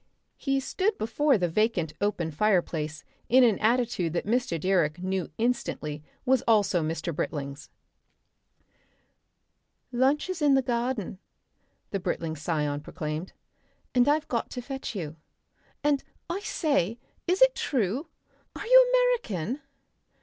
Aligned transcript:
He 0.37 0.59
stood 0.59 0.97
before 0.97 1.37
the 1.37 1.47
vacant 1.47 1.93
open 2.01 2.31
fireplace 2.31 3.03
in 3.29 3.43
an 3.43 3.59
attitude 3.59 4.13
that 4.13 4.25
Mr. 4.25 4.59
Direck 4.59 4.97
knew 4.97 5.29
instantly 5.37 6.01
was 6.25 6.41
also 6.47 6.81
Mr. 6.81 7.15
Britling's. 7.15 7.69
"Lunch 9.91 10.27
is 10.27 10.41
in 10.41 10.55
the 10.55 10.63
garden," 10.63 11.19
the 11.91 11.99
Britling 11.99 12.35
scion 12.35 12.81
proclaimed, 12.81 13.33
"and 13.93 14.07
I've 14.07 14.27
got 14.27 14.49
to 14.49 14.61
fetch 14.63 14.95
you. 14.95 15.17
And, 15.83 16.03
I 16.31 16.39
say! 16.39 16.97
is 17.27 17.43
it 17.43 17.53
true? 17.53 18.07
Are 18.55 18.65
you 18.65 18.91
American?" 18.91 19.61